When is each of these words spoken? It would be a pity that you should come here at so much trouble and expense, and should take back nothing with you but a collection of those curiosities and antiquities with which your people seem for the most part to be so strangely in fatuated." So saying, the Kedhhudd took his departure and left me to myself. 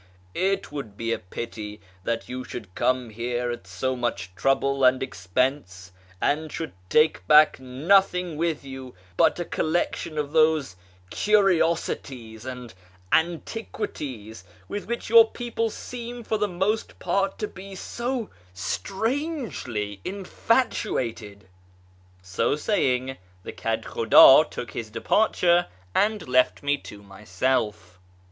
It 0.33 0.71
would 0.71 0.97
be 0.97 1.13
a 1.13 1.19
pity 1.19 1.79
that 2.05 2.27
you 2.27 2.43
should 2.43 2.73
come 2.73 3.11
here 3.11 3.51
at 3.51 3.67
so 3.67 3.95
much 3.95 4.33
trouble 4.33 4.83
and 4.83 5.03
expense, 5.03 5.91
and 6.19 6.51
should 6.51 6.73
take 6.89 7.27
back 7.27 7.59
nothing 7.59 8.35
with 8.35 8.63
you 8.65 8.95
but 9.15 9.39
a 9.39 9.45
collection 9.45 10.17
of 10.17 10.31
those 10.31 10.75
curiosities 11.11 12.45
and 12.45 12.73
antiquities 13.11 14.43
with 14.67 14.87
which 14.87 15.07
your 15.07 15.29
people 15.29 15.69
seem 15.69 16.23
for 16.23 16.39
the 16.39 16.47
most 16.47 16.97
part 16.97 17.37
to 17.37 17.47
be 17.47 17.75
so 17.75 18.31
strangely 18.55 20.01
in 20.03 20.23
fatuated." 20.25 21.41
So 22.23 22.55
saying, 22.55 23.17
the 23.43 23.51
Kedhhudd 23.53 24.49
took 24.49 24.71
his 24.71 24.89
departure 24.89 25.67
and 25.93 26.27
left 26.27 26.63
me 26.63 26.79
to 26.79 27.03
myself. 27.03 27.99